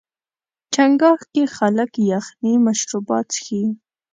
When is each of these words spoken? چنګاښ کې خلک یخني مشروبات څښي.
چنګاښ 0.73 1.21
کې 1.33 1.43
خلک 1.55 1.91
یخني 2.11 2.53
مشروبات 2.65 3.25
څښي. 3.33 3.61